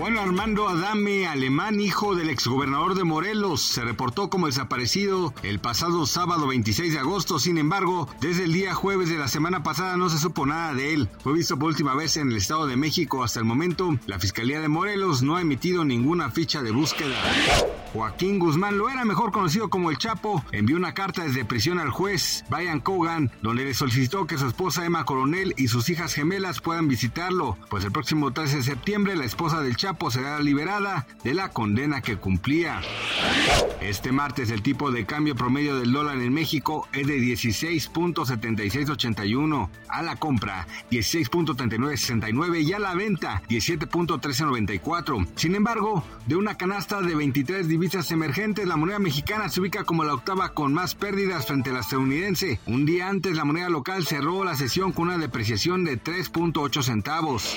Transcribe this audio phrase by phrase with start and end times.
[0.00, 6.06] Juan Armando Adame, alemán, hijo del exgobernador de Morelos, se reportó como desaparecido el pasado
[6.06, 7.38] sábado 26 de agosto.
[7.38, 10.94] Sin embargo, desde el día jueves de la semana pasada no se supo nada de
[10.94, 11.10] él.
[11.22, 13.22] Fue visto por última vez en el Estado de México.
[13.22, 17.18] Hasta el momento, la Fiscalía de Morelos no ha emitido ninguna ficha de búsqueda.
[17.92, 21.90] Joaquín Guzmán lo era mejor conocido como el Chapo, envió una carta desde prisión al
[21.90, 26.60] juez Brian Cogan, donde le solicitó que su esposa Emma Coronel y sus hijas gemelas
[26.60, 31.34] puedan visitarlo, pues el próximo 13 de septiembre la esposa del Chapo será liberada de
[31.34, 32.80] la condena que cumplía.
[33.80, 40.02] Este martes el tipo de cambio promedio del dólar en México es de 16.7681, a
[40.02, 45.26] la compra 16.3969 y a la venta 17.1394.
[45.34, 50.04] Sin embargo, de una canasta de 23 divisas emergentes, la moneda mexicana se ubica como
[50.04, 52.60] la octava con más pérdidas frente a la estadounidense.
[52.66, 57.56] Un día antes, la moneda local cerró la sesión con una depreciación de 3.8 centavos.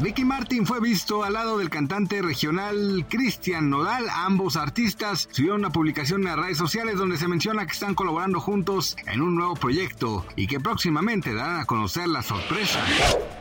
[0.00, 4.04] Ricky Martin fue visto al lado del cantante regional Cristian Nodal.
[4.10, 8.38] Ambos artistas subieron una publicación en las redes sociales donde se menciona que están colaborando
[8.38, 12.84] juntos en un nuevo proyecto y que próximamente darán a conocer la sorpresa.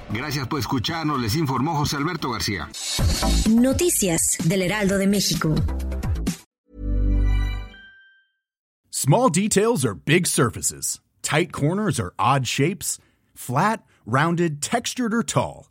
[0.10, 2.70] Gracias por escucharnos, les informó José Alberto García.
[3.50, 5.54] Noticias del Heraldo de México.
[8.90, 11.02] Small details are big surfaces.
[11.22, 13.00] Tight corners are odd shapes.
[13.36, 15.71] Flat, rounded, textured, or tall.